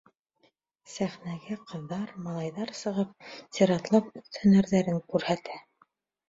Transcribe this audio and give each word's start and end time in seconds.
Сәхнәгә 0.93 1.57
ҡыҙҙар, 1.71 2.13
малайҙар 2.27 2.73
сығып, 2.79 3.13
сиратлап 3.59 4.09
үҙ 4.23 4.41
һөнәрҙәрен 4.41 4.99
күрһәтә. 5.15 5.61